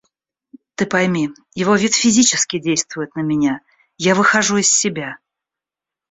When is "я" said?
3.99-4.15